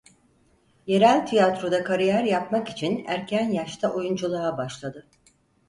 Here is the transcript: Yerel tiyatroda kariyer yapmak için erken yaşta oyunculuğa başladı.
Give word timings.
Yerel 0.87 1.25
tiyatroda 1.27 1.83
kariyer 1.83 2.23
yapmak 2.23 2.69
için 2.69 3.05
erken 3.07 3.49
yaşta 3.51 3.93
oyunculuğa 3.93 4.57
başladı. 4.57 5.07